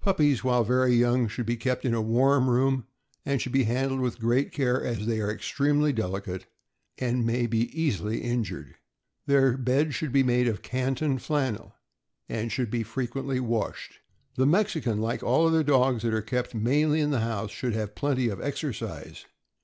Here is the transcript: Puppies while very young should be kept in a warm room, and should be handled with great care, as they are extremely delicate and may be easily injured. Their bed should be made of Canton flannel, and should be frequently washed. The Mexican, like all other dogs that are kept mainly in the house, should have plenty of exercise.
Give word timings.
Puppies 0.00 0.44
while 0.44 0.62
very 0.62 0.94
young 0.94 1.26
should 1.26 1.46
be 1.46 1.56
kept 1.56 1.84
in 1.84 1.94
a 1.94 2.00
warm 2.00 2.48
room, 2.48 2.86
and 3.26 3.42
should 3.42 3.50
be 3.50 3.64
handled 3.64 3.98
with 4.00 4.20
great 4.20 4.52
care, 4.52 4.80
as 4.80 5.04
they 5.04 5.20
are 5.20 5.28
extremely 5.32 5.92
delicate 5.92 6.46
and 6.96 7.26
may 7.26 7.48
be 7.48 7.66
easily 7.76 8.20
injured. 8.22 8.76
Their 9.26 9.56
bed 9.58 9.92
should 9.92 10.12
be 10.12 10.22
made 10.22 10.46
of 10.46 10.62
Canton 10.62 11.18
flannel, 11.18 11.74
and 12.28 12.52
should 12.52 12.70
be 12.70 12.84
frequently 12.84 13.40
washed. 13.40 13.98
The 14.36 14.46
Mexican, 14.46 15.00
like 15.00 15.24
all 15.24 15.44
other 15.48 15.64
dogs 15.64 16.04
that 16.04 16.14
are 16.14 16.22
kept 16.22 16.54
mainly 16.54 17.00
in 17.00 17.10
the 17.10 17.18
house, 17.18 17.50
should 17.50 17.72
have 17.74 17.96
plenty 17.96 18.28
of 18.28 18.40
exercise. 18.40 19.24